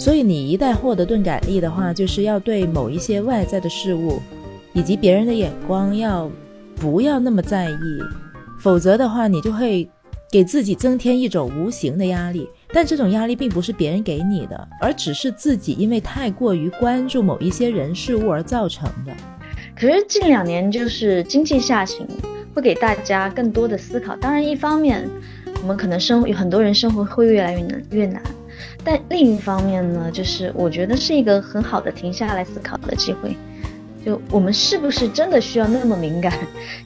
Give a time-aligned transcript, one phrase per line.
[0.00, 4.18] 所以你一旦获得钝感力的话，就是要对某一些外在的事物，
[4.72, 6.30] 以及别人的眼光要
[6.76, 8.00] 不要那么在意，
[8.58, 9.86] 否则的话，你就会
[10.32, 12.48] 给自己增添一种无形的压力。
[12.72, 19.12] 但这种压力并不是别人给你的，而只是自己因为太过于关注某一些人事物而造成的。
[19.78, 22.06] 可是近两年就是经济下行，
[22.54, 24.16] 会给大家更多的思考。
[24.16, 25.06] 当然，一方面
[25.60, 28.22] 我们可能生有很多人生活会越来越难越难，
[28.84, 33.36] 但另一方面呢，就是我觉得是一个很好的停下来思考的机会。
[34.02, 36.32] 就我们是不是真的需要那么敏感？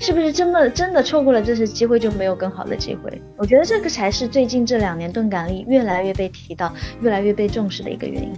[0.00, 3.22] 是不是真的真的错过了这次机会就没有更好的机会？
[3.36, 8.32] 我觉得这个才是最近这两年钝感力越来越被提到、越来越被重视的一个原因。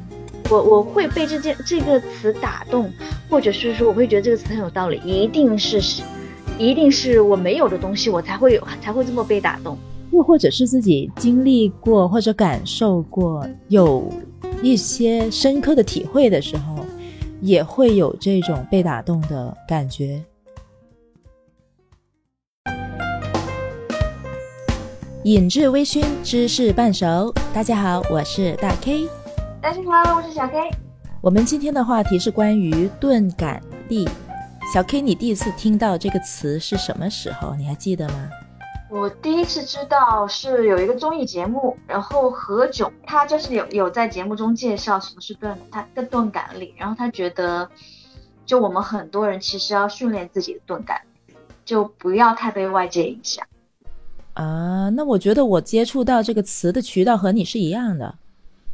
[0.50, 2.92] 我我会被这件这个词打动，
[3.30, 6.02] 或者是说我会觉得这个词很有道理，一定是是，
[6.58, 9.78] 一定是我没有的东西，我才会有才会这么被打动。
[10.16, 14.10] 又或者是自己经历过或者感受过有
[14.62, 16.84] 一些深刻的体会的时候。
[17.42, 20.24] 也会有这种被打动的感觉。
[25.24, 27.32] 饮至微醺，知识半熟。
[27.52, 29.06] 大家好，我是大 K。
[29.60, 30.70] 大家好，我是小 K。
[31.20, 34.08] 我们今天的话题是关于钝感力。
[34.72, 37.54] 小 K，你第一次听到这个词是什么时候？
[37.54, 38.30] 你还记得吗？
[38.88, 47.68] 我第一次知道是有一个综艺节目，然后何炅他就是有有在节目中介绍什么是钝他的钝感力，然后他觉得
[48.44, 51.00] 就我们很多人其实要训练自己的钝感，
[51.64, 53.44] 就不要太被外界影响。
[54.34, 58.14] 啊，那我觉得我接触到这个词的渠道和你是一样的，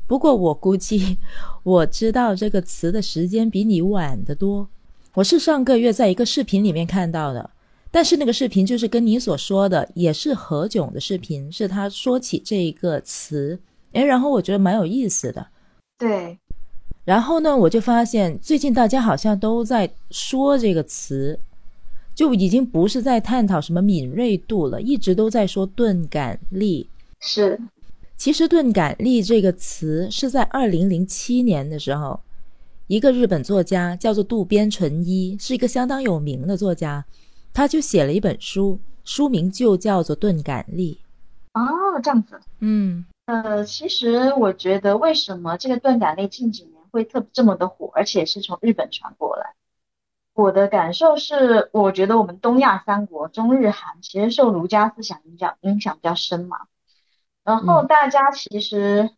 [0.07, 1.19] 不过我估计
[1.63, 4.69] 我知道这个词的时间比你晚得多。
[5.15, 7.51] 我是上个月在一个视频里面看到的。
[7.95, 13.61] 但是那个视频就是跟你所说的，也是何炅的视频，是他说起这一个词，
[13.93, 15.47] 哎，然后我觉得蛮有意思的。
[15.99, 16.39] 对，
[17.05, 21.39] 然后呢，我就发现最近大家好像都在说这个词，
[22.15, 26.89] 就已经不是在探讨什么敏锐度了，一直都在说钝感力。
[27.21, 27.61] 是，
[28.17, 32.19] 其实钝感力这个词是在二零零七年的时候，
[32.87, 37.05] 一个日本作家叫做渡边淳一，是一个相当有名的作家。
[37.55, 41.01] 他就写了一本书，书名就叫做《钝感力》。
[41.61, 42.41] 哦，这样子。
[42.61, 49.55] 嗯，呃，其实我觉得，为什么这个钝感力近几年会特这么的火，而且是从日本传过来？
[50.35, 56.57] 我的感受是，我觉得我们东亚三国，中日韩，其实受儒家思想影响影响比较深嘛。
[57.45, 59.11] 然后大家其实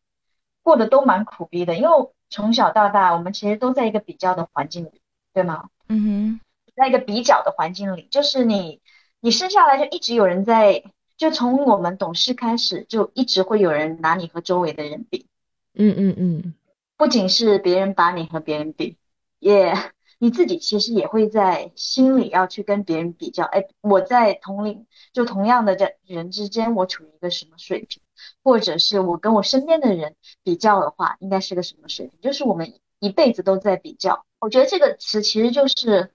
[0.65, 1.89] 过得都蛮苦逼的，因为
[2.31, 5.01] 从小到大，我们其实都在一个比较的环境里，
[5.33, 5.69] 对吗？
[5.89, 6.41] 嗯哼。
[6.75, 8.81] 在一个比较的环境里，就是你，
[9.21, 10.83] 你生下来就一直有人在，
[11.17, 15.27] 就从我们懂事开始，就一直会有人拿你和周围的人比。
[15.75, 16.55] 嗯嗯嗯，
[16.97, 18.97] 不仅是别人把你和别人比，
[19.39, 19.73] 也
[20.19, 23.45] 你自己其实也会在心里要去跟别人比较。
[23.45, 28.03] 哎，我在同龄就同样的这人之间，我处于一个什么水平？
[28.43, 32.19] 或者是我跟我身边的人比较的话，应该是个什么水平？
[32.21, 34.25] 就是我们一辈子都在比较。
[34.41, 36.11] 我觉得这个词其实就是。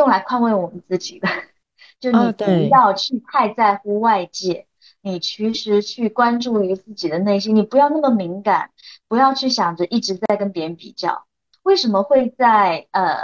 [0.00, 1.28] 用来宽慰我们自己的，
[2.00, 4.66] 就你不要去太在乎外界，
[5.02, 8.70] 你其实去关注于自己的内心，你不要那么敏感，
[9.08, 11.26] 不要去想着一直在跟别人比较。
[11.62, 13.14] 为什么会在呃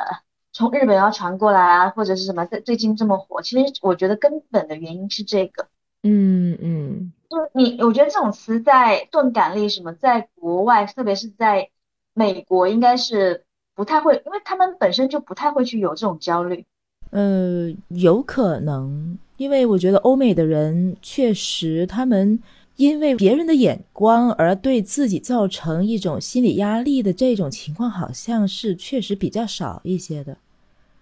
[0.52, 3.40] 从日本要传过来啊，或者是什么在最近这么火？
[3.40, 5.68] 其实我觉得根本的原因是这个。
[6.02, 11.70] 嗯嗯，就你，我觉得这种词在钝感力什么，在国外，特别是在
[12.12, 13.45] 美国，应该是。
[13.76, 16.64] 不太会，因为他们本身就不太会去有这种焦虑。
[17.10, 22.42] 呃，有可能，因为我觉得欧美的人确实，他们
[22.76, 30.36] 因为别人的眼光而对自己造成一种心理压力的这种情况，好像是确实比较少一些的。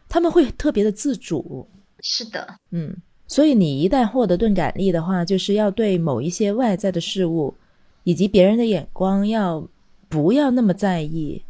[0.08, 1.66] 他们会特别的自主。
[2.00, 2.94] 是的，嗯，
[3.26, 7.54] 所以你一旦获得钝感力的话，就是要对某一些外在的事物
[8.02, 9.66] 以及别人的眼光要
[10.08, 11.42] 不要那么在意。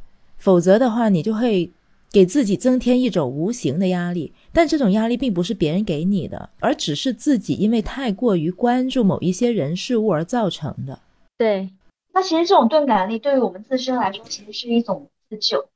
[0.45, 1.73] 否则的话，你就会
[2.13, 11.01] 给自己增添一种无形的压力，但这种压力并不是别人给你的，而只是自己因为太过于关注某一些人事物而造成的。
[11.39, 11.71] 对，
[12.13, 15.67] 那其实这种钝感力对于我们自身来说，其实是一种自救，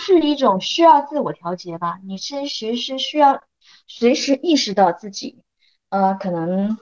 [0.00, 2.00] 是一种需要自我调节吧。
[2.04, 3.40] 你其实是需要
[3.86, 5.36] 随时意识到自己，
[5.90, 6.76] 呃，可能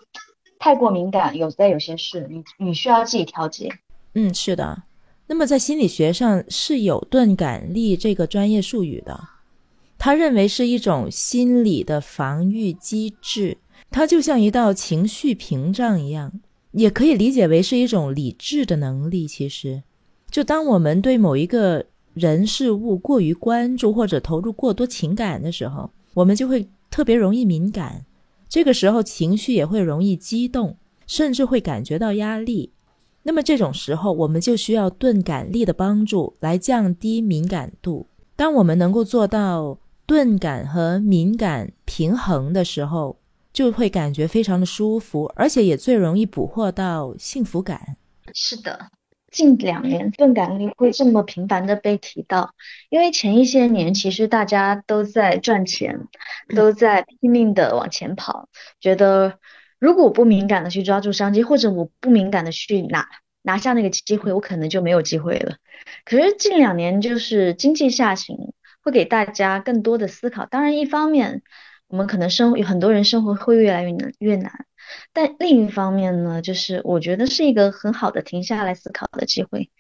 [0.59, 3.71] 太过敏感，有在有些事，你你需要自己调节。
[4.15, 4.85] 嗯，是的。
[5.29, 9.29] 那么，在心理学上是有钝感力这个专业术语的，
[9.99, 13.59] 他认为是一种心理的防御机制，
[13.91, 16.41] 它就像一道情绪屏障一样，
[16.73, 19.29] 也可以理解为是一种理智的能力。
[19.29, 19.83] 其实，
[20.31, 21.85] 就当我们对某一个
[22.15, 28.07] 人事物过于关注或者投入过多情感的时候，我们就会特别容易敏感。
[28.49, 32.73] 这个时候情绪也会容易激动，甚至会感觉到压力。
[33.25, 38.07] 那么这种时候，我们就需要钝感力的帮助来降低敏感度。
[38.37, 43.19] 当我们能够做到钝感和敏感平衡的时候，
[43.53, 47.97] 就会感觉非常的舒服，而且也最容易捕获到幸福感。
[48.33, 48.89] 是的，
[49.31, 52.55] 近两年钝感力会这么频繁的被提到，
[52.89, 56.09] 因为前一些年其实大家都在赚钱，
[56.57, 58.49] 都在拼命的往前跑，
[58.81, 59.39] 觉得。
[59.79, 63.09] 如果我不敏感的去抓住商机，或者我不敏感的去拿
[63.43, 65.57] 拿下那个机会，我可能就没有机会了。
[66.05, 68.37] 可是近两年就是经济下行，
[68.83, 70.47] 会给大家更多的思考。
[70.47, 71.43] 当然，一方面
[71.87, 74.67] 我们可能生有很多人生活会越来越难越难，
[75.13, 79.71] 但另一方面呢，就是我觉得是一个很好的停下来思考的机会。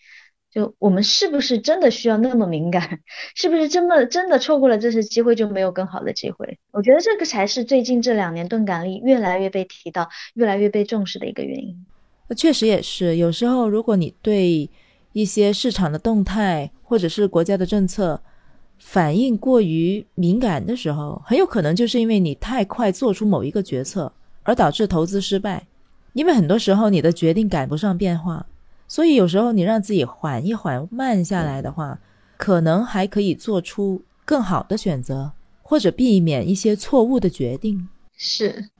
[0.50, 3.00] 就我们是不是真的需要那么敏感？
[3.36, 6.58] 是不是真的真的错过了这次机会就没有更好的机会？
[6.70, 11.86] 我觉得这个才是最近这两年钝感力越来越被提到、越来越被重视的一个原因。
[12.28, 14.68] 那确实也是，有时候如果你对
[15.12, 18.20] 一些市场的动态或者是国家的政策
[18.78, 24.12] 反应过于敏感的时候，很有可能就是因为你太快做出某一个决策
[24.44, 25.66] 而导致投资失败，
[26.12, 28.46] 因为很多时候你的决定赶不上变化。
[28.88, 32.00] 所以有时候你让自己缓一缓、慢下来的话，
[32.38, 35.32] 可能还可以做出更好的选择，
[35.62, 37.88] 或者避免一些错误的决定。
[38.16, 38.70] 是，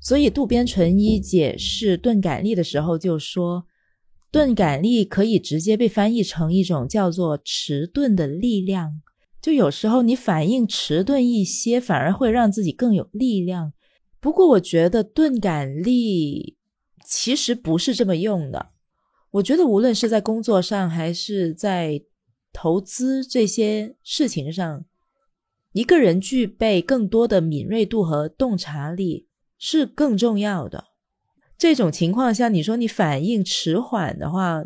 [0.00, 3.66] 所以渡边淳一解释钝感力的时候就说，
[4.30, 9.02] 钝感力可以直接被翻译成一种叫做迟钝的力量。
[9.42, 13.72] 就有时候你反应迟钝一些，反而会让自己更有力量。
[14.20, 16.56] 不过我觉得钝感力
[17.04, 18.70] 其实不是这么用的。
[19.36, 22.00] 我觉得无论是在工作上还是在
[22.52, 24.84] 投资这些事情上，
[25.72, 29.26] 一个人具备更多的敏锐度和洞察力
[29.58, 30.84] 是更重要的。
[31.58, 34.64] 这种情况下，你说你反应迟缓的话，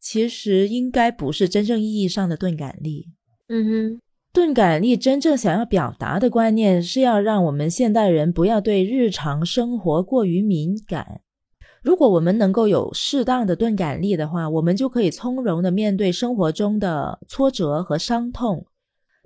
[0.00, 3.08] 其实应该不是真正意义上的钝感力。
[3.48, 4.00] 嗯哼，
[4.32, 11.20] 钝感力真正想要表达的观念是要让我们现代人不要对日常生活过于敏感。
[11.86, 18.66] 如果我们能够有适当的钝感力的话，我们就可以从容的面对生活中的挫折和伤痛。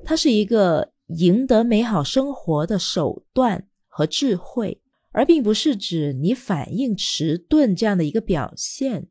[0.04, 4.78] 它是一个赢得美好生活的手段和智慧，
[5.10, 9.06] 而并不是指你反应迟钝这样的一个表现。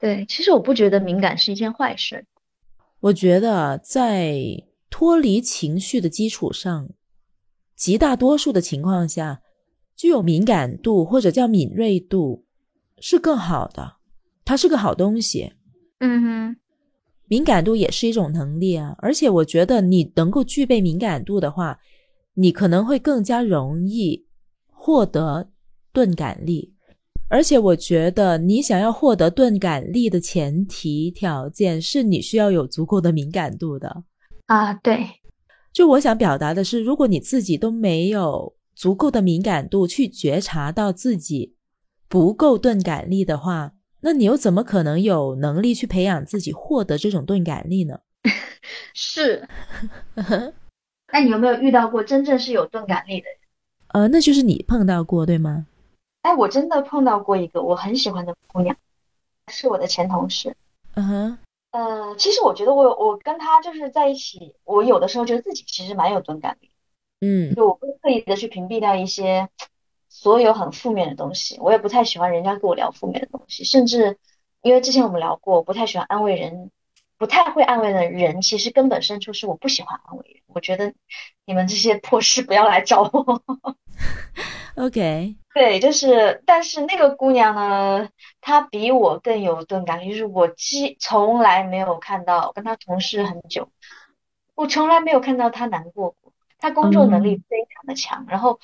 [0.00, 2.24] 对，其实我不觉得敏感是一件坏事。
[3.00, 4.34] 我觉得在
[4.88, 6.88] 脱离情绪的基础上，
[7.76, 9.42] 极大多数的情况下，
[9.94, 12.43] 具有敏感度或者叫敏锐度。
[13.06, 13.96] 是更好的，
[14.46, 15.52] 它是个好东西。
[15.98, 16.56] 嗯哼，
[17.28, 21.78] 敏感度也是一种能力啊，而且我觉得你能够具备敏感度的话，
[22.32, 24.24] 你可能会更加容易
[24.70, 25.50] 获得
[25.92, 26.72] 钝感力。
[27.28, 34.02] 而且我觉得你想要获得钝感力的前提条件是你需要有足够的敏感度的
[34.46, 34.72] 啊。
[34.72, 35.06] 对，
[35.74, 41.54] 就我想表达的是，如果你自己都没有足够的敏感度去觉察到自己。
[42.08, 48.00] 不够钝感力的话，那你又怎么可能有能力去培养自己获得这种钝感力呢？
[48.94, 49.48] 是，
[51.12, 53.38] 那你有没有遇到过真正是有钝感力的人？
[53.88, 55.66] 呃，那就是你碰到过，对吗？
[56.22, 58.76] 哎，我真的碰到过一个我很喜欢的姑娘，
[59.48, 60.56] 是我的前同事。
[60.94, 61.38] 嗯哼。
[61.72, 66.70] 呃，其实我觉得我我跟她就是在一起，我有的时候觉得自己其实蛮有钝感力。
[67.20, 67.54] 嗯。
[67.54, 69.48] 就我会刻意的去屏蔽掉一些。
[70.24, 74.16] 所有很负面的东西，我也不太喜欢人家跟我聊负面的东西，甚至
[74.62, 76.70] 因为之前我们聊过，不太喜欢安慰人，
[77.18, 80.42] 不太会安慰的人，其实根本深处是我不喜欢安慰人。
[80.46, 80.94] 我觉得
[81.44, 83.42] 你们这些破事不要来找我。
[84.76, 88.08] OK，对，就是，但是那个姑娘呢，
[88.40, 93.68] 她比我更有钝感，就是我既从来没有看到，跟她同事很久，
[94.54, 96.32] 我从来没有看到她难过过。
[96.56, 98.58] 她工作能力非常的强，然后。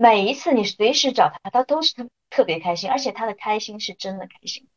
[0.00, 4.68] 每一次你随时找他，他都是特特别开心，而且他的开心是真的开心。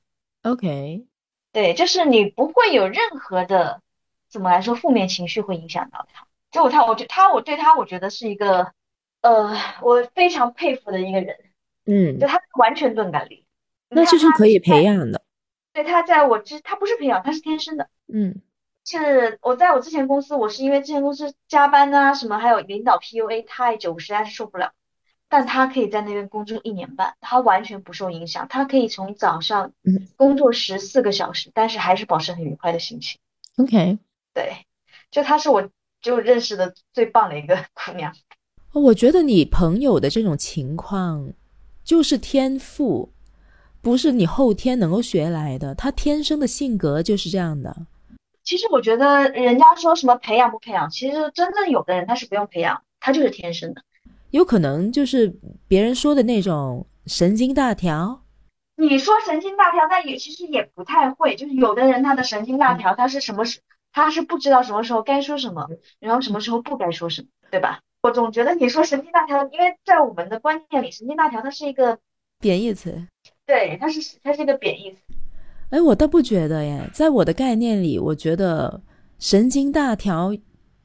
[0.42, 1.06] OK，
[1.52, 3.84] 对，就是你不会有任何的
[4.28, 6.26] 怎么来说负面情绪会影响到他。
[6.50, 8.74] 就他，我觉他，我对他，我觉得是一个
[9.22, 11.38] 呃，我非常佩服的一个人。
[11.86, 13.46] 嗯，就他完全钝感力，
[13.90, 15.22] 那就是可以培养的。
[15.72, 17.90] 对，他在我之，他不是培养，他是天生的。
[18.12, 18.42] 嗯，
[18.86, 24.74] 是我在我之前公司，我是因为之前公司加班啊什么，还有领导 PUA 太久，我实在是受不了。
[25.32, 33.18] 但他可以在那边工作一年半，他完全不受影响，他可以从早上嗯工作十四个小时，但是还是保持很愉快的心情。
[33.56, 33.98] OK，
[34.34, 34.66] 对，
[35.10, 35.70] 就她是我
[36.02, 38.14] 就认识的最棒的一个姑娘。
[38.74, 41.32] 我觉得你朋友的这种情况
[41.82, 43.14] 就是天赋，
[43.82, 47.88] 不是你后天能够学来的，他天生的性格就是这样的。
[48.44, 53.82] 其实我觉得人家说什么培养不培养，其实真正有的人他是不用培养，他就是天生的。
[54.32, 55.34] 有可能就是
[55.68, 58.24] 别人说的那种神经大条。
[58.78, 63.60] 你说神经大条，但也其实也不太会，就是有的人他的神经大条，他是什么时，
[63.92, 65.70] 他是不知道什么时候该说什么，
[66.00, 67.80] 然后什么时候不该说什么，对吧？
[68.02, 72.00] 我总觉得你说神经大条，因为在我们的观念里，神经大条它是一个，
[72.40, 73.06] 贬义词。
[73.46, 74.98] 对，它是它是一个贬义词。
[75.70, 78.82] 哎，我倒不觉得耶，在我的概念里，我觉得
[79.20, 80.36] 神经大条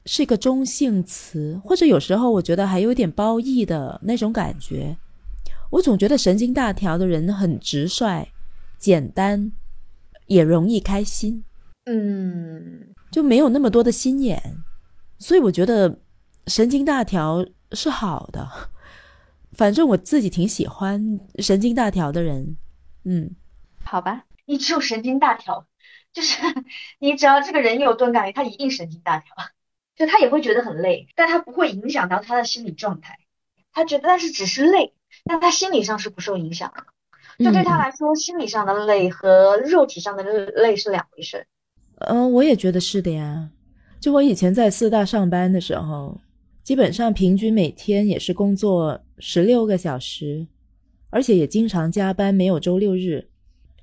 [0.07, 4.97] 是一个中性词，或者有时候我觉得还有点褒义的那种感觉。
[5.69, 8.29] 我总觉得神经大条的人很直率、
[8.79, 9.51] 简单，
[10.27, 11.43] 也容易开心，
[11.83, 14.63] 嗯，就没有那么多的心眼。
[15.19, 15.99] 所以我觉得
[16.47, 18.49] 神经大条是好的，
[19.51, 22.55] 反正我自己挺喜欢神经大条的人。
[23.03, 23.35] 嗯，
[23.83, 25.67] 好吧，你只有神经大条，
[26.13, 26.41] 就是
[26.99, 29.35] 你只要这个人有钝感力，他一定神经大条，
[29.97, 33.17] 就他也会觉得很累，但他不会影响到他的心理状态。
[33.73, 34.93] 他觉得但是只是累，
[35.25, 36.83] 但他心理上是不受影响的。
[37.43, 41.45] 就对他来说，心理上的累和肉体上的累是两回事。
[41.99, 43.49] 嗯，我也觉得是的呀。
[43.99, 46.19] 就我以前在四大上班的时候，
[46.63, 50.47] 基本上平均每天也是工作十六个小时，
[51.09, 53.27] 而且也经常加班，没有周六日。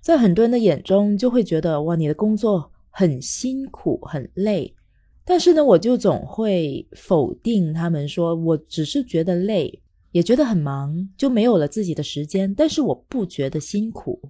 [0.00, 4.73] 在很多人的眼中，就会觉得哇，你的工作很辛苦、很累。
[5.24, 12.54] 但是呢，我就总会否定他们，说我只是觉得累，也觉得很忙，就没有了自己的时间。
[12.54, 14.20] 但是我不觉得辛苦，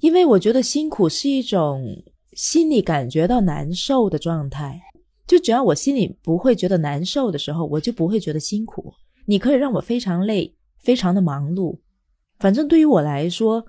[0.00, 1.84] 因为我觉得辛苦是一种
[2.32, 4.80] 心里感觉到难受的状态。
[5.26, 8.90] 就只要我心里不会觉得难受的时候，我就不会觉得辛苦。
[9.26, 11.78] 你可以让我非常累，非常的忙碌，
[12.38, 13.62] 反正对于我来说，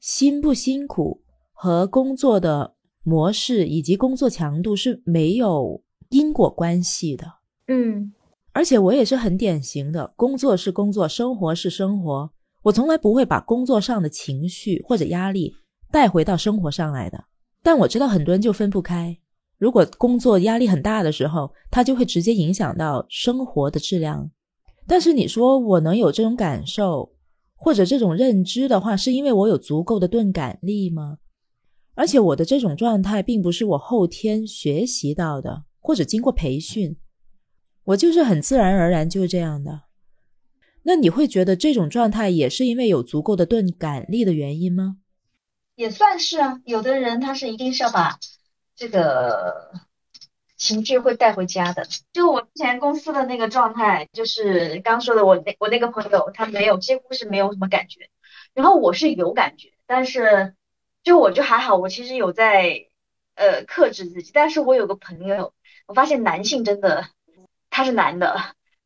[0.00, 1.22] 辛不辛苦
[1.52, 2.74] 和工作的
[3.04, 5.80] 模式以及工作强度是没有
[6.14, 7.26] 因果关系的。
[7.66, 8.12] 嗯
[8.52, 12.30] 而且我也是很典型的，工作是工作，生活是生活。
[12.62, 15.52] 我从来不会把工作上的情绪或者压力
[15.90, 17.24] 带回到生活上来的。
[17.64, 19.18] 但我知道很多人就分不开。
[19.58, 24.30] 如果工作压力很大的时候，它就会直接影响到生活的质量。
[24.86, 27.10] 但是你说我能有这种感受
[27.56, 31.18] 或者这种认知的话，是因为我有足够的钝感力吗？
[31.96, 36.96] 而且我的这种状态并不是我后天学习到的，或者经过培训，
[37.84, 39.82] 我就是很自然而然就是这样的。
[40.84, 44.96] 那你会觉得这种状态也是因为有足够的钝感力的原因吗？
[45.74, 46.62] 也算是啊。
[46.64, 48.18] 有的人他是一定是要把
[48.74, 49.72] 这个
[50.56, 51.86] 情绪会带回家的。
[52.14, 58.08] 就我之前公司的那个状态，就是刚说的，我那我那个朋友他没有，几乎是没有什么感觉，
[58.54, 60.54] 然后我是有感觉，但是
[61.02, 62.86] 就我就还好，我其实有在
[63.34, 64.30] 呃克制自己。
[64.32, 65.53] 但是我有个朋友，
[65.86, 67.08] 我发现男性真的
[67.70, 68.36] 他是男的。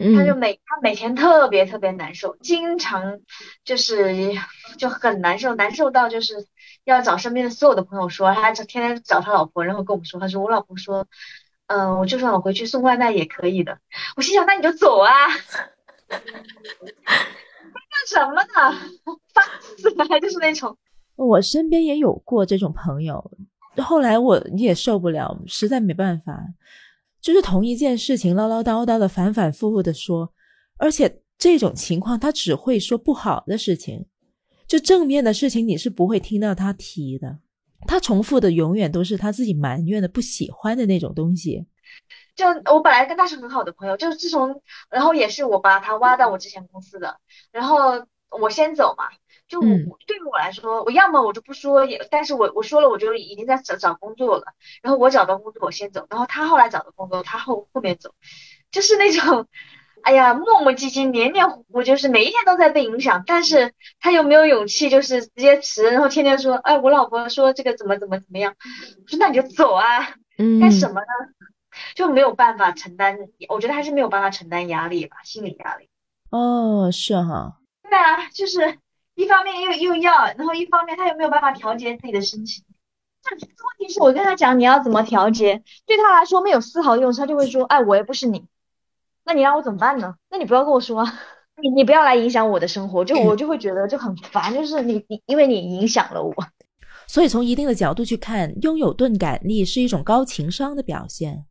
[0.00, 3.18] 他就嗯每他每天特别特别难受，经常
[3.64, 4.32] 就是
[4.76, 6.46] 就很难受，难受到就是
[6.84, 11.08] 要找身边的所有的朋友说，他就天天找他老婆，然后跟我们说，他说我老婆说，
[11.66, 13.80] 嗯、我就算我回去送外卖也可以的。
[14.14, 15.10] 我心想，那你就走啊，
[16.06, 16.22] 干
[18.06, 18.78] 什么呢？
[19.34, 19.44] 烦
[19.76, 20.78] 死了，就是那种。
[21.16, 23.32] 我身边也有过这种朋友，
[23.78, 26.40] 后来我也受不了，实在没办法，
[27.20, 30.32] 就是同一件事情唠唠叨叨的反反复复的说，
[30.78, 34.06] 而且这种情况他只会说不好的事情，
[34.66, 37.38] 就正面的事情你是不会听到他提的，
[37.86, 41.66] 他重复的永远都是他自己埋怨的、不喜欢的那种东西。
[42.36, 47.18] 就我本来跟他是很好的朋友，就是自从，然后也是我把他挖到我之前公司的，
[47.50, 48.06] 然后
[48.40, 49.04] 我先走嘛，
[49.48, 54.44] 就我、嗯对于我来说，我要么我就不说，也，但是我我说了，我就已经在找找工作了，
[54.82, 58.14] 然后我找到工作我先走，然后他后来找到工作，他后后面走，
[58.70, 59.46] 就是那种，
[60.02, 70.14] 哎呀，磨磨唧唧，黏黏糊糊，就是每一天都在被影响，但是他又没有勇气，就是直接辞，然后天天说，哎，我老婆说这个怎么怎么怎么样，我说那你就走啊。
[70.40, 71.06] 嗯干什么呢？
[71.96, 75.88] 就没有办法承担，我觉得还是没有办法承担压力吧，心理压力。
[76.30, 78.78] 哦，是哈，对啊，就是
[79.18, 82.64] 一方面又又要，然后一方面他又没有办法调节自己的心情。
[83.22, 83.40] 这问
[83.78, 88.46] 题是我跟他讲你要怎么调节，对他来说没有丝毫用处，他就会说，哎，我又不是你，
[89.24, 90.14] 那你让我怎么办呢？
[90.30, 91.20] 那你不要跟我说啊。
[91.60, 96.32] 你你不要来影响我的生活，就我就会觉得就很烦，就是你你因为你影响了我。
[97.08, 101.46] 所以从一定的角度去看，拥有钝感力是一种高情商的表现。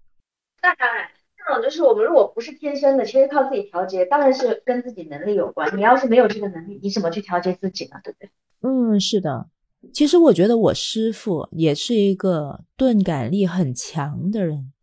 [0.62, 1.10] 那当然，
[1.54, 5.76] 种就是我们如果不是天生的，其实靠自己调节，当然是跟自己能力有关。
[5.78, 8.00] 你要是没有这个能力，你怎么去调节自己呢？
[8.04, 8.30] 对不对？
[8.62, 9.50] 嗯，是的。
[9.94, 14.74] 其实我觉得我师傅也是一个钝感力很强的人，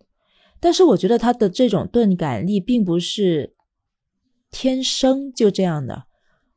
[0.60, 3.54] 但是我觉得他的这种钝感力并不是
[4.50, 6.04] 天生就这样的。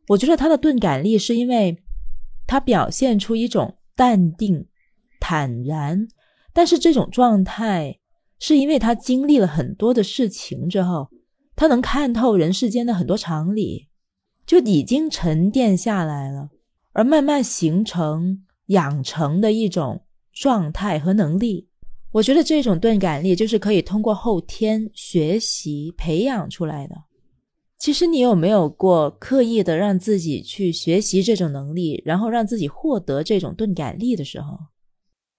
[0.10, 1.78] 我觉得他的钝感力是因为
[2.46, 4.68] 他表现出一种淡定、
[5.20, 6.08] 坦然，
[6.54, 8.00] 但是这种状态
[8.39, 11.10] 是因为他经历了很多的事情之后，
[11.56, 13.88] 他能看透人世间的很多常理，
[14.46, 16.50] 就已经沉淀下来了。
[16.94, 20.01] 而慢慢形成、养成的一种
[20.34, 21.67] 状态和能力，
[22.12, 26.96] 我觉得这种钝感力就是可以通过后天学习培养出来的。
[27.77, 34.58] 其实你有没有过刻意的让自己去学习这种能力，然后让自己获得这种钝感力的时候？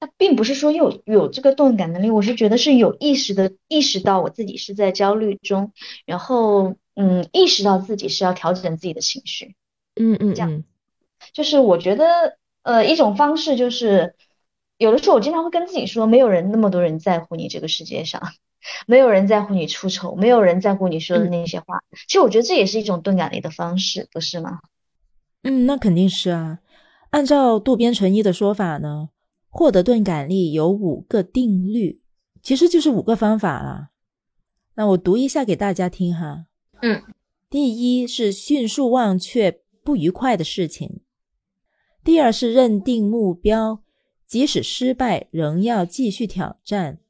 [0.00, 5.72] 那并不是说有有这个钝感能力，我是觉得是有意识的意识到我自己是在焦虑中，
[6.06, 9.56] 然后嗯，意识到自己是要调整自己的情绪。
[10.00, 10.62] 嗯嗯，这样。
[11.32, 14.14] 就是我觉得，呃，一种方式就是，
[14.76, 18.22] 有的时候我经常会跟自己说，没有人那么多人在乎你这个世界上，
[18.86, 21.82] 没有人在乎你出丑，没有人在乎你说的那些话。
[22.06, 24.60] 其实我觉得这也是一种钝感力的方式，不是吗？
[25.42, 26.60] 嗯，那肯定是啊。
[27.10, 29.08] 按照渡边淳一的说法呢，
[29.58, 32.00] 获得钝感力有五个定律，
[32.40, 33.90] 其实就是五个方法啦。
[34.76, 36.46] 那我读一下给大家听哈。
[36.80, 37.02] 嗯，
[37.50, 41.00] 第一是迅速忘却不愉快的事情。
[42.04, 43.82] 第二是认定目标，
[44.28, 47.00] 即使失败仍要继续挑战。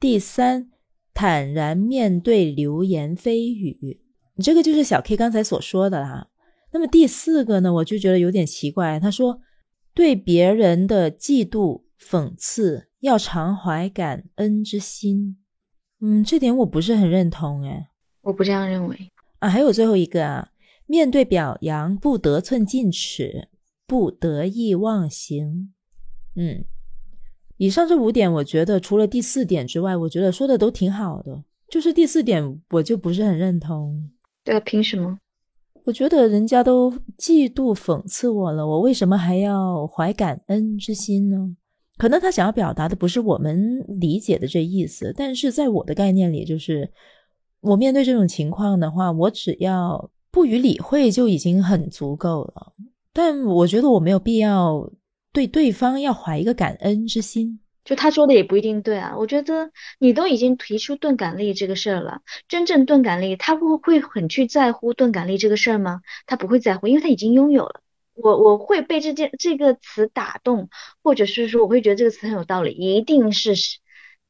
[0.00, 0.72] 第三，
[1.14, 4.00] 坦然面对流言蜚语，
[4.34, 6.26] 你这个就是小 K 刚才所说的啦。
[6.72, 8.98] 那么第四个呢，我就觉得有点奇怪。
[8.98, 9.38] 他说，
[9.94, 15.38] 对别人的嫉妒讽刺要常怀感恩之心。
[16.00, 17.90] 嗯，这点我不是很认同哎，
[18.22, 19.48] 我不这样认为啊。
[19.48, 20.50] 还有最后一个啊，
[20.86, 23.48] 面对表扬不得寸进尺。
[23.86, 25.74] 不得意忘形，
[26.36, 26.64] 嗯，
[27.58, 31.44] 以上这五点，我觉得除了第四点之外，我觉得说的都挺好的。
[31.68, 34.10] 就是第四点，我就不是很认同。
[34.42, 35.18] 对，凭什么？
[35.84, 41.54] 我觉得人家都嫉妒讽刺我了，我为什么还要怀感恩之心呢？
[41.96, 46.90] 可能他想要表达的不是我们理解的这意思，但是在我的概念里，就是
[47.60, 52.72] 我面对这种情况的话，我只要不予理会就已经很足够了。
[53.12, 54.90] 但我觉得我没有必要
[55.32, 59.14] 对对方要怀一个感恩之心，就他说的也不一定对啊。
[59.16, 66.00] 我觉得你都已经提出钝感力这个事儿了，真正钝感力他会会很去在乎钝感力这个事儿吗？
[66.26, 67.80] 他不会在乎，因为他已经拥有了。
[68.14, 70.68] 我我会被这件这个词打动，
[71.02, 73.54] 或者是说我会觉得这个词很有道理，一定是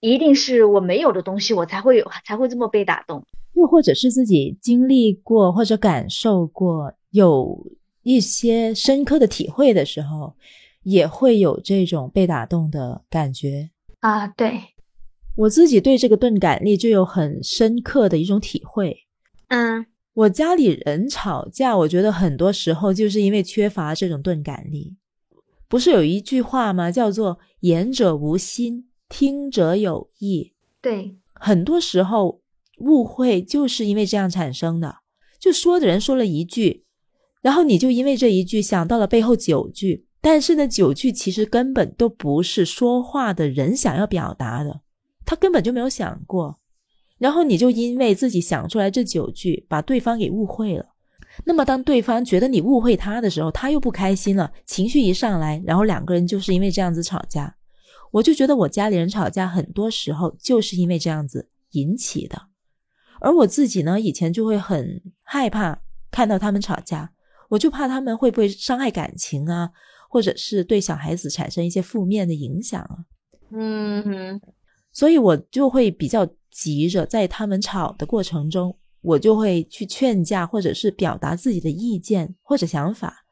[0.00, 3.24] 一定是我没有的东西，我才会有才会这么被打动。
[3.54, 7.66] 又或者是自己经历过或者感受过有。
[8.06, 10.36] 一些深刻的体会的时候，
[10.82, 13.70] 也会有这种被打动的感觉
[14.00, 14.26] 啊。
[14.26, 14.60] 对
[15.34, 18.94] 我自己对这个钝感力就有很深刻的一种体会。
[19.48, 24.96] 嗯，我家里人吵架，我觉得很多时候就是因为缺乏这种钝感力。
[25.68, 26.90] 不是有一句话吗？
[26.90, 30.52] 叫做“言者无心，听者有意”。
[30.80, 32.40] 对，很多时候
[32.78, 34.98] 误会就是因为这样产生的。
[35.40, 36.84] 就说的人说了一句。
[37.42, 44.80] 然后你就因为这一句想到了背后九句，但是呢，九句其实根本都不是说话的人想要表达的，
[45.26, 46.60] 他根本就没有想过。
[47.18, 50.86] 然后你就因为自己想出来这九句，把对方给误会了。
[51.44, 57.56] 那么当对方觉得你误会他的时候，他又不开心了，情绪一上来，然后两个人就是因为这样子吵架。
[58.12, 62.40] 我就觉得我家里人吵架很多时候就是因为这样子引起的，
[63.20, 65.80] 而我自己呢，以前就会很害怕
[66.12, 67.10] 看到他们吵架。
[67.50, 69.70] 我就怕他们会不会伤害感情啊，
[70.08, 72.96] 或者是对小孩子产生一些负面的影响啊？
[73.52, 74.40] 嗯哼，
[74.92, 83.26] 所以我就会比较急着在他们吵的过程中，我就会去劝架，或者是表达自己的意见或者想法。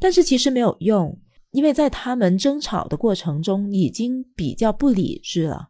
[0.00, 1.16] 但是其实没有用，
[1.52, 5.68] 因为在他们争吵的过程中已经比较不理智了，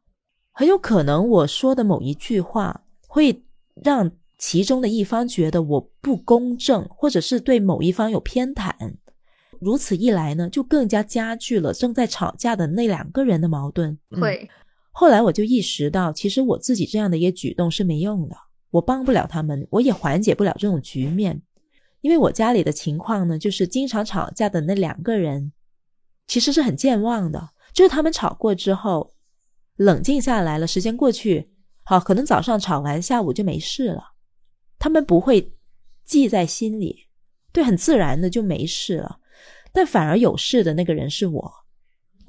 [0.52, 3.44] 很有可能我说的某一句话会
[3.84, 4.10] 让。
[4.42, 8.72] 其中的一方觉得我不公正，或者是对某一方有偏袒，
[9.60, 13.98] 如此一来呢，就更加加剧了正在吵架的那两个人的矛盾。
[14.18, 14.48] 会，
[14.92, 18.36] 后来我就意识到，其实我自己这样的一个举动是没用的，
[18.70, 21.42] 我帮不了他们，我也缓解不了这种局面。
[22.00, 25.52] 因为我家里的情况呢，就是经常吵架的那两个人，
[26.26, 27.50] 其实是很健忘的。
[27.72, 29.14] 就是他们吵过之后，
[29.76, 31.50] 冷静下来了，时间过去，
[31.82, 34.14] 好，可能早上吵完，下午就没事了。
[34.78, 35.52] 他们不会
[36.04, 37.06] 记在心里，
[37.52, 39.18] 对，很自然的就没事了。
[39.72, 41.52] 但反而有事的那个人是我，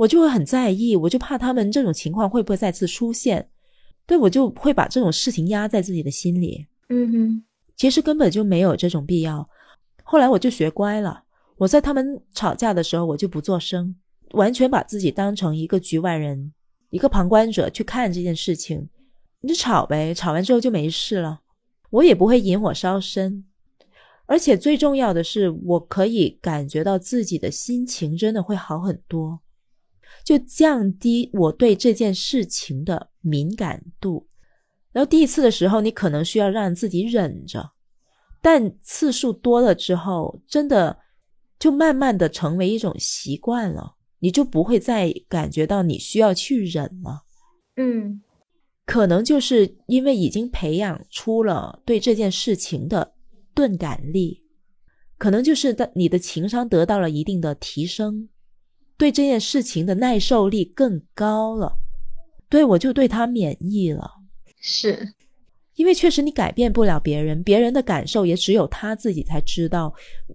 [0.02, 3.48] 我就会很在意，我就怕他们这种情况会不会再次出现。
[4.08, 6.66] 对我就会把这种事情压在自己的心里。
[6.90, 7.44] 嗯哼，
[7.76, 9.48] 其实根本就没有这种必要。
[10.02, 11.24] 后来我就学乖了，
[11.56, 13.96] 我在他们吵架的时候，我就不做声，
[14.32, 16.52] 完全把自己当成一个局外人，
[16.90, 18.90] 一个旁观者去看这件事情。
[19.42, 21.42] 你就吵呗，吵完之后就没事了，
[21.92, 23.46] 我也不会引火烧身。
[24.26, 29.40] 而且最重要的是，我可以感觉到自己的心情真的会好很多，
[30.24, 34.28] 就降低我对这件事情的敏感度。
[34.92, 37.72] 然后第一次的时候，你可能需要让自己忍着。
[38.42, 40.98] 但次数多了之后，真的
[41.60, 47.22] 就慢慢的成为一种习惯了，你就不会再感觉到你需要去忍了。
[47.78, 48.22] 嗯，
[48.86, 53.14] 可能就是因为已经培养出了对这件事情的
[53.54, 54.44] 钝感力，
[55.18, 58.28] 可能就是的你的情商得到了一定的提升，
[59.02, 61.76] 对这件事情的耐受力更高了。
[62.48, 64.08] 对我就对他免疫了，
[64.60, 65.16] 是。
[65.74, 69.92] 因为确实你改变不了别人，别人的感受也只有他自己才知道。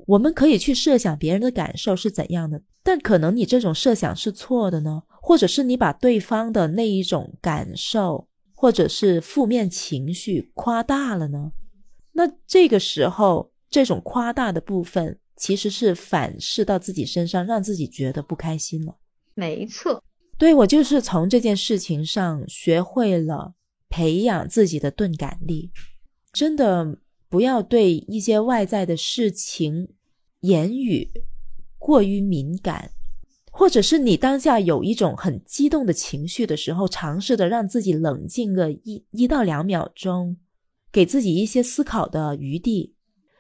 [0.09, 11.53] 我们可以去设想别人的感受是怎样的，但可能你这种设想是错的呢，或者是你把对方的那一种感受或者是负面情绪夸大了呢？
[12.15, 18.97] 那这个时候，这种夸大的部分其实是反噬到自己身上，让自己觉得不开心了。
[19.35, 20.03] 没错，
[20.39, 23.55] 对我就是从这件事情上学会了。
[23.89, 25.71] 培养自己的钝感力，
[26.33, 29.89] 真的不要对一些外在的事情、
[30.41, 31.09] 言语
[31.79, 32.91] 过于敏感，
[33.53, 40.37] 或者是你当下有一种很激动的情绪的时候，尝试着让自己冷静个一一到两秒钟，
[40.91, 42.93] 给自己一些思考的余地，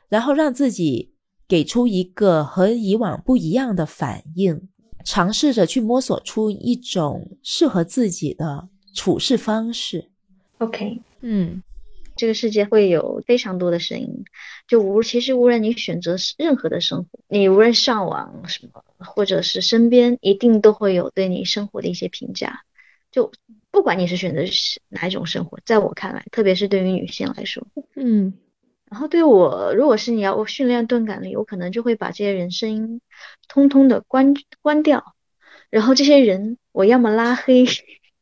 [0.08, 1.15] 然后让自己
[1.48, 4.68] 给出一个和以往不一样的反应，
[5.04, 10.10] 尝试着去摸索出一种适合自己的处事方式。
[10.58, 11.62] OK，嗯，
[12.16, 14.24] 这个世界会有非常多的声音，
[14.66, 22.62] 就无其实无论你选择任何的生活，你无论上网什么，或者是身边，一定都会有对你生活的一些评价。
[23.12, 23.30] 就
[23.70, 28.32] 不管你是选择是哪一种生活，在我看来，特别是对于女性来说，嗯，
[28.90, 33.00] 然后对我，如果是你要我训练钝感力，我可能就会把这些人声音
[33.48, 35.14] 通通的关关掉，
[35.70, 37.64] 然后这些人我要么拉黑，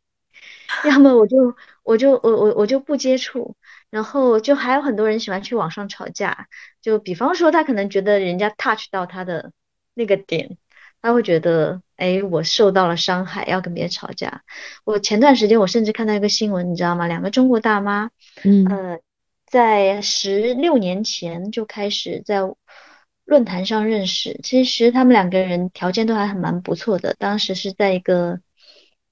[0.88, 1.55] 要么我就。
[1.87, 3.57] 我就我我我就不接触，
[3.90, 6.48] 然后就还有很多人喜欢去网上吵架，
[6.81, 9.53] 就比方说他可能觉得人家 touch 到他的
[9.92, 10.57] 那个点，
[11.03, 14.44] 他会觉得哎我受到了伤害，要跟别人吵架。
[14.85, 17.07] 我前段时间我甚至看到一个新闻，你知道吗？
[17.07, 18.09] 两个中国大妈，
[18.44, 19.00] 嗯呃，
[19.54, 22.40] 在十六年前就开始在
[23.24, 28.40] 论坛上认识，其实他们两个人条件都还很蛮不错的，当时是在一个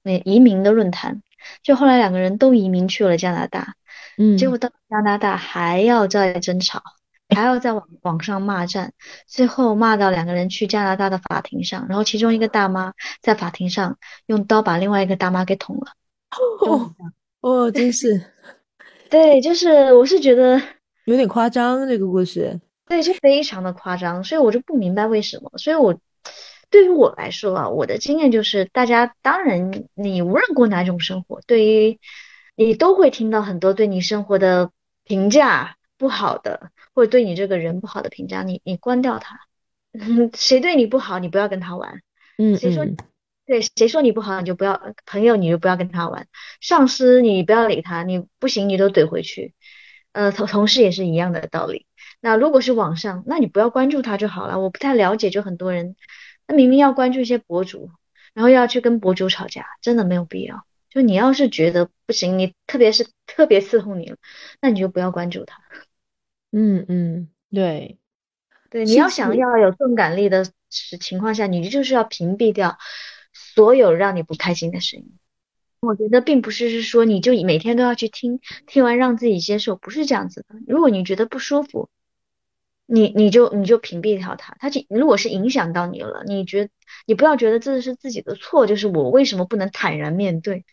[0.01, 1.23] 那移民的论坛。
[1.61, 3.75] 就后来两个人都移民去了加拿大，
[4.17, 6.83] 嗯，结果到加拿大还要再争吵，
[7.33, 8.91] 还要在网网上骂战，
[9.27, 15.93] 最后骂到两个人去加拿大的法庭上，然后其中一个大妈在法庭上用刀把另外一个大妈给捅了。
[16.67, 16.93] 哦，
[17.39, 18.25] 哦，真是，
[19.13, 20.59] 对，就是我是觉得
[21.05, 25.99] 有点夸张这个故事，对，就非常的夸张，所以我就不明白为什么，所以我。
[26.71, 31.99] 对于我来说啊，我的经验就是，大家当然你无论过哪种生活，对于
[32.55, 34.71] 你都会听到很多对你生活的
[35.03, 39.41] 评价不好的，或者对你这个人不好的评价，你你关掉它。
[40.33, 42.01] 谁对你不好，你不要跟他玩。
[42.39, 42.87] 嗯，谁说
[43.45, 46.27] 对谁说你不好，你就不要朋友，你就不要跟他玩。
[46.61, 49.53] 上司你不要理他，你不行你都怼回去。
[50.13, 51.87] 呃，同同事也是一样的道理。
[52.21, 54.59] 那如果是网上，那你不要关注他就好了。
[54.59, 55.95] 我不太了解，就很多人。
[56.47, 57.89] 那明明要关注一些博主，
[58.33, 60.65] 然后要去跟博主吵架，真的没有必要。
[60.89, 64.17] 就你要是觉得不行，你特别是特别伺候你了，
[64.61, 65.61] 那你就不要关注他。
[66.53, 67.97] 嗯嗯，对，
[68.69, 72.77] 对，你要想要有钝感力的情况下，你就是要屏蔽掉
[73.53, 75.13] 所有让你不开心的声音。
[75.81, 80.55] 我觉得并不是是说你就每天都要去听，听完让自己接受，不是这样子的。
[80.67, 81.89] 如果你觉得不舒服。
[82.85, 86.69] 你你就你就屏蔽掉它，它就如果是影响到你了，你觉
[87.07, 90.65] 你不要觉得这是自己的错，就是我为什么不能坦然面对？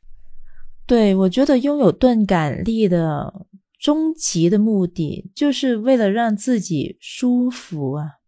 [0.87, 3.47] 对我觉得拥有钝感力的
[3.79, 8.20] 终极的目的就是为了让自己舒服啊。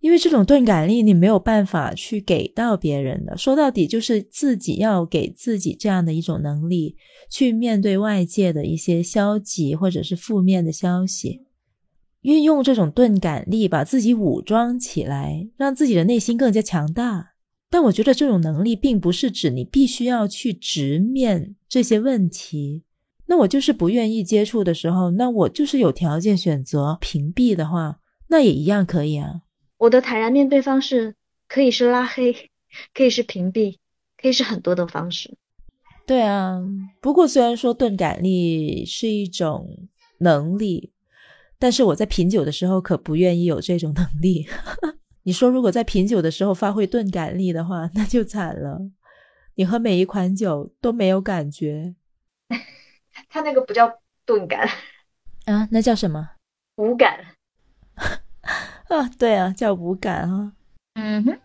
[0.00, 3.36] 因为这种钝感力，你没有办法去给到别人的。
[3.36, 6.96] 说到底，就是自己要给自己这样的一种能力，
[7.30, 11.42] 去面对外界的一些消极或者是负面的消息，
[12.22, 17.32] 运用这种钝感力，把自己武装起来，让自己的内心更加强大。
[17.68, 22.84] 但我觉得这种能力，并不是指你必须要去直面这些问题。
[23.26, 29.42] 那我就是不愿意接触的时候，那我就是有条件选择屏蔽的话，那也一样可以啊。
[29.80, 31.14] 我的坦然面对方式
[31.48, 32.50] 可以是拉黑，
[32.92, 33.78] 可以是屏蔽，
[34.20, 35.38] 可以是很多的方式。
[36.06, 36.60] 对啊，
[37.00, 39.88] 不过虽然说钝感力是一种
[40.18, 40.92] 能力，
[41.58, 44.46] 但是我在品酒的时候可不愿意有这种能力。
[45.24, 48.78] 你说如果在品酒的时候发挥钝感力的话，那就惨了。
[49.54, 51.94] 你喝每一款酒都没有感觉，
[53.30, 53.90] 他那个不叫
[54.26, 54.68] 钝感
[55.46, 56.32] 啊，那叫什么？
[56.76, 57.18] 无感。
[58.90, 60.52] 啊，对啊，叫无感啊。
[60.94, 61.38] 嗯哼，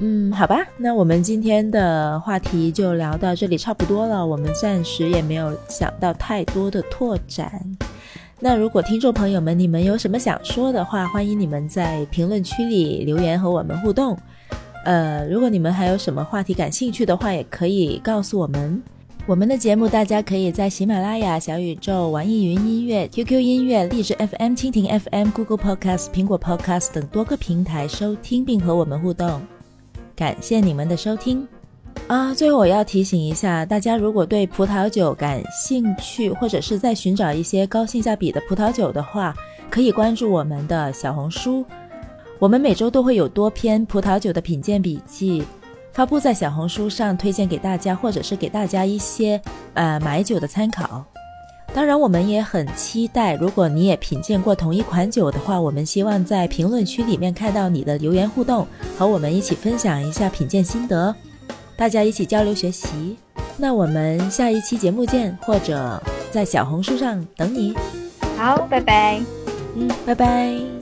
[0.00, 4.26] 嗯，好吧，那我们今天的话题就聊到这里差不多了。
[4.26, 7.62] 我们暂时也没有想到太多的拓展。
[8.40, 14.18] 那如果听众朋友们你们有什么想说的话，欢迎你们在评论区里留言和我们互动。
[14.84, 18.82] 呃，如果你们还有什么话题感兴趣的话，也可以告诉我们。
[19.26, 29.40] 我们的节目，大家可以在喜马拉雅、小宇宙、网易云音乐、QQ 音乐、荔枝 FM、蜻蜓 FM、Google Podcast、苹果 Podcast 等多个平台收听，并和我们互动。
[30.14, 31.48] 感谢你们的收听
[32.06, 32.34] 啊！
[32.34, 39.34] 最后我要提醒一下大家，如果对葡萄酒感兴趣，或者是在寻找一些高性价比的葡萄酒的话，
[39.70, 41.64] 可以关注我们的小红书。
[42.38, 45.42] 我们每周都会有多篇葡萄酒的品鉴笔记。
[45.94, 49.40] 发布在小红书上，推荐给大家，或者是给大家一些
[49.74, 51.04] 呃买酒的参考。
[51.72, 58.66] 当然，我们也很期待，如果你也品鉴过同一款酒的话，我们希望在评论区里面看到你的留言互动，
[58.98, 61.14] 和我们一起分享一下品鉴心得，
[61.76, 63.16] 大家一起交流学习。
[63.56, 67.74] 那我们下一期节目见，或者在小红书上等你。
[68.36, 69.20] 好，拜拜。
[69.76, 70.73] 嗯，拜拜。